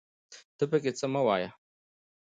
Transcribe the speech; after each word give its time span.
ته 0.57 0.63
پکې 0.71 0.91
څه 0.99 1.05
مه 1.13 1.21
وايه 1.27 1.49